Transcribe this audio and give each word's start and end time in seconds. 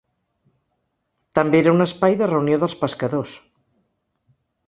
També 1.39 1.59
era 1.63 1.75
un 1.75 1.85
espai 1.85 2.17
de 2.21 2.31
reunió 2.33 2.59
dels 2.63 2.77
pescadors. 2.81 3.37